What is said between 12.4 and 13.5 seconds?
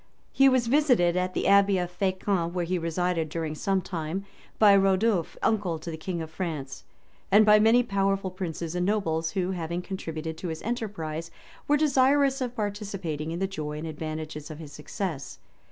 of participating in the